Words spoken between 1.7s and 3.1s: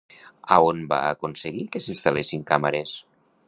que s'instal·lessin càmeres?